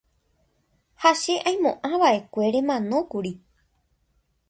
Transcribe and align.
ha 1.01 1.11
che 1.21 1.35
aimo'ãva'ekue 1.49 2.45
remanókuri. 2.55 3.33